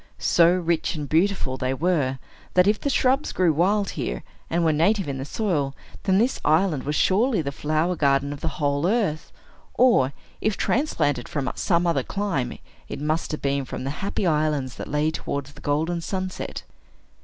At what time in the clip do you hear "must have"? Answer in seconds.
12.99-13.43